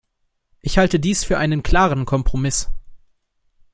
Ich 0.61 0.79
halte 0.79 0.99
dies 0.99 1.23
für 1.23 1.37
einen 1.37 1.61
klaren 1.61 2.05
Kompromiss. 2.05 2.71